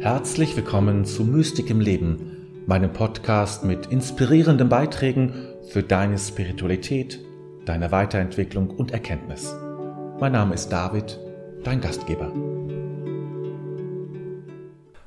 [0.00, 5.34] Herzlich willkommen zu Mystik im Leben, meinem Podcast mit inspirierenden Beiträgen
[5.68, 7.20] für deine Spiritualität,
[7.66, 9.54] deine Weiterentwicklung und Erkenntnis.
[10.18, 11.20] Mein Name ist David,
[11.64, 12.32] dein Gastgeber.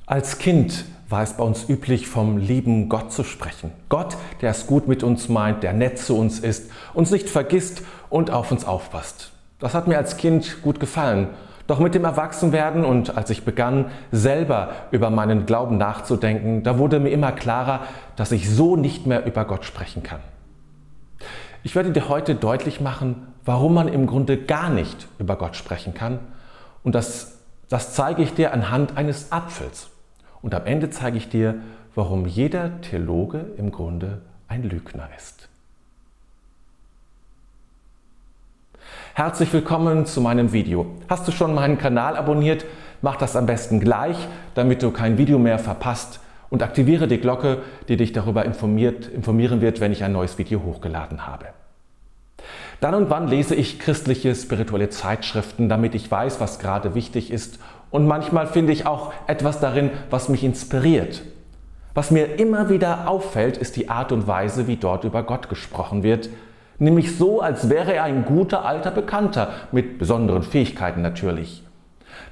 [0.05, 3.71] Als Kind war es bei uns üblich, vom lieben Gott zu sprechen.
[3.89, 7.81] Gott, der es gut mit uns meint, der nett zu uns ist, uns nicht vergisst
[8.11, 9.31] und auf uns aufpasst.
[9.57, 11.29] Das hat mir als Kind gut gefallen.
[11.67, 16.99] Doch mit dem Erwachsenwerden und als ich begann, selber über meinen Glauben nachzudenken, da wurde
[16.99, 17.81] mir immer klarer,
[18.15, 20.19] dass ich so nicht mehr über Gott sprechen kann.
[21.63, 25.93] Ich werde dir heute deutlich machen, warum man im Grunde gar nicht über Gott sprechen
[25.93, 26.19] kann.
[26.83, 27.39] Und das,
[27.69, 29.89] das zeige ich dir anhand eines Apfels.
[30.41, 31.55] Und am Ende zeige ich dir,
[31.95, 35.47] warum jeder Theologe im Grunde ein Lügner ist.
[39.13, 40.85] Herzlich willkommen zu meinem Video.
[41.07, 42.65] Hast du schon meinen Kanal abonniert?
[43.01, 44.17] Mach das am besten gleich,
[44.55, 49.79] damit du kein Video mehr verpasst und aktiviere die Glocke, die dich darüber informieren wird,
[49.79, 51.45] wenn ich ein neues Video hochgeladen habe.
[52.79, 57.59] Dann und wann lese ich christliche spirituelle Zeitschriften, damit ich weiß, was gerade wichtig ist
[57.91, 61.21] und manchmal finde ich auch etwas darin, was mich inspiriert.
[61.93, 66.01] Was mir immer wieder auffällt, ist die Art und Weise, wie dort über Gott gesprochen
[66.01, 66.29] wird,
[66.83, 71.63] nämlich so, als wäre er ein guter alter Bekannter, mit besonderen Fähigkeiten natürlich.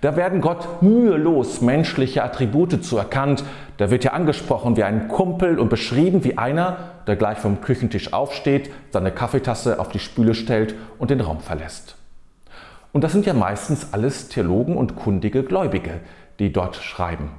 [0.02, 3.44] Da werden Gott mühelos menschliche Attribute zuerkannt,
[3.78, 8.14] da wird er angesprochen wie ein Kumpel und beschrieben wie einer, der gleich vom Küchentisch
[8.14, 11.96] aufsteht, seine Kaffeetasse auf die Spüle stellt und den Raum verlässt.
[12.94, 16.00] Und das sind ja meistens alles Theologen und kundige Gläubige,
[16.40, 17.32] die dort schreiben.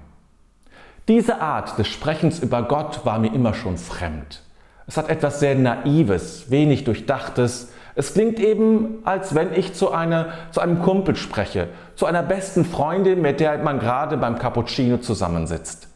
[1.08, 4.42] Diese Art des Sprechens über Gott war mir immer schon fremd.
[4.86, 7.72] Es hat etwas sehr Naives, wenig Durchdachtes.
[7.94, 12.64] Es klingt eben, als wenn ich zu, einer, zu einem Kumpel spreche, zu einer besten
[12.64, 15.88] Freundin, mit der man gerade beim Cappuccino zusammensitzt.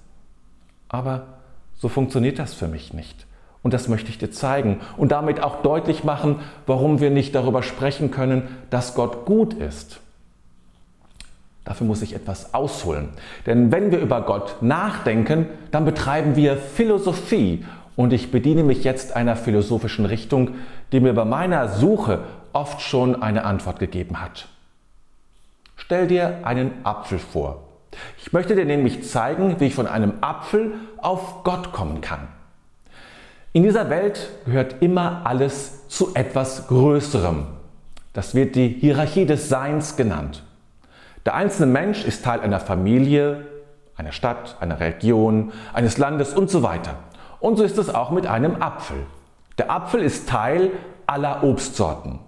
[0.88, 1.26] Aber
[1.75, 3.26] so funktioniert das für mich nicht.
[3.62, 7.64] Und das möchte ich dir zeigen und damit auch deutlich machen, warum wir nicht darüber
[7.64, 10.00] sprechen können, dass Gott gut ist.
[11.64, 13.08] Dafür muss ich etwas ausholen.
[13.44, 17.64] Denn wenn wir über Gott nachdenken, dann betreiben wir Philosophie.
[17.96, 20.56] Und ich bediene mich jetzt einer philosophischen Richtung,
[20.92, 22.20] die mir bei meiner Suche
[22.52, 24.48] oft schon eine Antwort gegeben hat.
[25.76, 27.62] Stell dir einen Apfel vor.
[28.18, 32.28] Ich möchte dir nämlich zeigen, wie ich von einem Apfel auf Gott kommen kann.
[33.52, 37.46] In dieser Welt gehört immer alles zu etwas Größerem.
[38.12, 40.42] Das wird die Hierarchie des Seins genannt.
[41.24, 43.46] Der einzelne Mensch ist Teil einer Familie,
[43.96, 46.96] einer Stadt, einer Region, eines Landes und so weiter.
[47.41, 48.98] Und so ist es auch mit einem Apfel.
[49.58, 50.70] Der Apfel ist Teil
[51.06, 52.19] aller Obstsorten.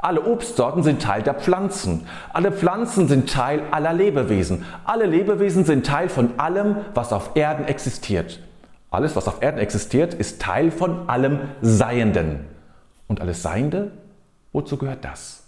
[0.00, 2.06] Alle Obstsorten sind Teil der Pflanzen.
[2.32, 4.64] Alle Pflanzen sind Teil aller Lebewesen.
[4.84, 8.40] Alle Lebewesen sind Teil von allem, was auf Erden existiert.
[8.90, 12.46] Alles, was auf Erden existiert, ist Teil von allem Seienden.
[13.06, 13.90] Und alles Seiende,
[14.52, 15.47] wozu gehört das?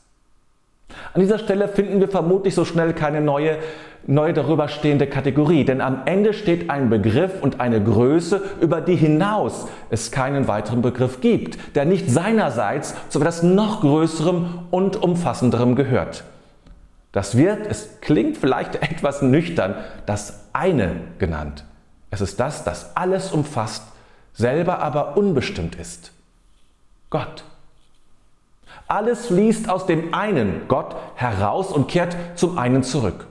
[1.15, 3.59] An dieser Stelle finden wir vermutlich so schnell keine neue,
[4.07, 8.97] neue darüber stehende Kategorie, denn am Ende steht ein Begriff und eine Größe, über die
[8.97, 15.75] hinaus es keinen weiteren Begriff gibt, der nicht seinerseits zu etwas noch Größerem und Umfassenderem
[15.77, 16.25] gehört.
[17.13, 19.75] Das wird, es klingt vielleicht etwas nüchtern,
[20.07, 21.65] das eine genannt.
[22.11, 23.85] Es ist das, das alles umfasst,
[24.33, 26.13] selber aber unbestimmt ist.
[27.09, 27.45] Gott.
[28.91, 33.29] Alles fließt aus dem einen Gott heraus und kehrt zum einen zurück.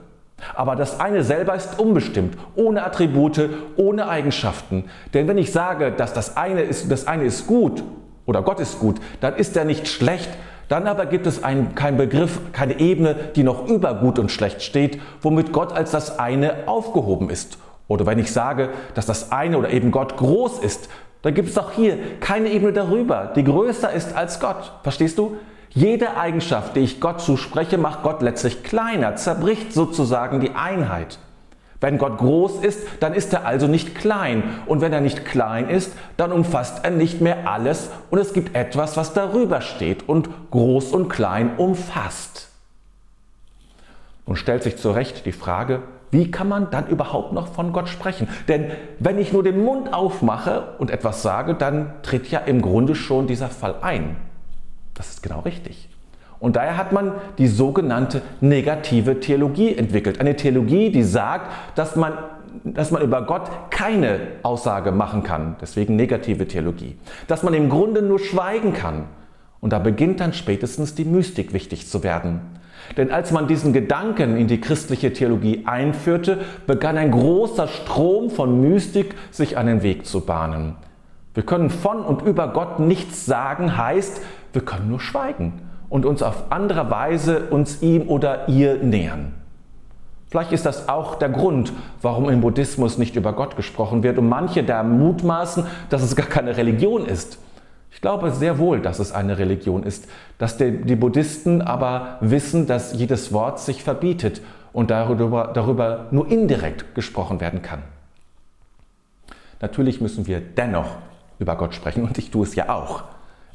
[0.54, 4.84] Aber das eine selber ist unbestimmt, ohne Attribute, ohne Eigenschaften.
[5.12, 7.82] Denn wenn ich sage, dass das eine ist, das eine ist gut
[8.24, 10.30] oder Gott ist gut, dann ist er nicht schlecht.
[10.68, 14.62] Dann aber gibt es einen, keinen Begriff, keine Ebene, die noch über gut und schlecht
[14.62, 17.58] steht, womit Gott als das eine aufgehoben ist
[17.90, 20.88] oder wenn ich sage, dass das eine oder eben Gott groß ist,
[21.22, 24.72] dann gibt es auch hier keine Ebene darüber, die größer ist als Gott.
[24.82, 25.36] Verstehst du?
[25.70, 31.18] Jede Eigenschaft, die ich Gott zuspreche, macht Gott letztlich kleiner, zerbricht sozusagen die Einheit.
[31.80, 34.42] Wenn Gott groß ist, dann ist er also nicht klein.
[34.66, 38.54] Und wenn er nicht klein ist, dann umfasst er nicht mehr alles und es gibt
[38.54, 42.49] etwas, was darüber steht und groß und klein umfasst.
[44.30, 45.82] Und stellt sich zu Recht die Frage,
[46.12, 48.28] wie kann man dann überhaupt noch von Gott sprechen?
[48.46, 48.66] Denn
[49.00, 53.26] wenn ich nur den Mund aufmache und etwas sage, dann tritt ja im Grunde schon
[53.26, 54.14] dieser Fall ein.
[54.94, 55.88] Das ist genau richtig.
[56.38, 60.20] Und daher hat man die sogenannte negative Theologie entwickelt.
[60.20, 62.12] Eine Theologie, die sagt, dass man,
[62.62, 65.56] dass man über Gott keine Aussage machen kann.
[65.60, 66.96] Deswegen negative Theologie.
[67.26, 69.06] Dass man im Grunde nur schweigen kann.
[69.60, 72.59] Und da beginnt dann spätestens die Mystik wichtig zu werden.
[72.96, 78.60] Denn als man diesen Gedanken in die christliche Theologie einführte, begann ein großer Strom von
[78.60, 80.76] Mystik sich einen Weg zu bahnen.
[81.34, 84.20] Wir können von und über Gott nichts sagen, heißt,
[84.52, 89.34] wir können nur schweigen und uns auf andere Weise uns ihm oder ihr nähern.
[90.30, 91.72] Vielleicht ist das auch der Grund,
[92.02, 96.26] warum im Buddhismus nicht über Gott gesprochen wird und manche da mutmaßen, dass es gar
[96.26, 97.38] keine Religion ist.
[97.92, 100.08] Ich glaube sehr wohl, dass es eine Religion ist,
[100.38, 104.40] dass die, Buddhisten aber wissen, dass jedes Wort sich verbietet
[104.72, 107.82] und darüber, darüber nur indirekt gesprochen werden kann.
[109.60, 110.96] Natürlich müssen wir dennoch
[111.38, 113.04] über Gott sprechen und ich tue es ja auch.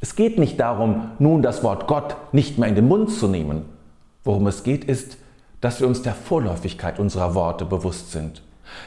[0.02, 3.66] Es geht nicht darum, nun das Wort Gott nicht mehr in den Mund zu nehmen.
[4.24, 5.18] Worum es geht, ist,
[5.62, 8.44] dass wir uns der Vorläufigkeit unserer Worte bewusst sind.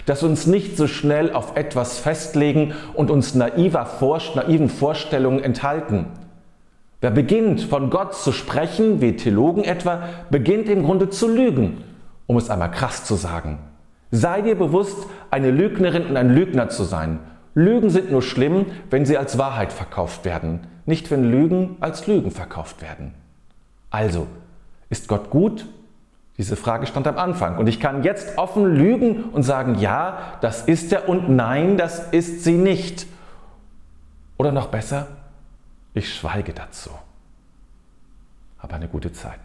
[0.06, 6.06] Dass uns nicht so schnell auf etwas festlegen und uns naiver Vor naiven Vorstellungen enthalten.
[7.00, 11.84] Wer beginnt, von Gott zu sprechen, wie Theologen etwa, beginnt im Grunde zu lügen,
[12.26, 13.58] um es einmal krass zu sagen.
[14.10, 17.20] Sei dir bewusst, eine Lügnerin und ein Lügner zu sein.
[17.54, 22.30] Lügen sind nur schlimm, wenn sie als Wahrheit verkauft werden, nicht wenn Lügen als Lügen
[22.30, 23.14] verkauft werden.
[23.90, 24.26] Also,
[24.90, 25.66] ist Gott gut
[26.38, 27.58] diese Frage stand am Anfang.
[27.58, 31.98] Und ich kann jetzt offen lügen und sagen, ja, das ist er und nein, das
[32.12, 33.06] ist sie nicht.
[34.36, 35.08] Oder noch besser,
[35.94, 36.90] ich schweige dazu.
[38.58, 39.40] Aber eine gute Zeit.